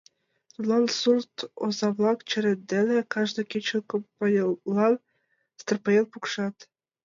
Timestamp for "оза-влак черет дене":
1.65-2.97